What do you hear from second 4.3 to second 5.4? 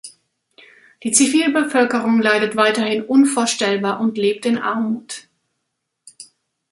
in Armut.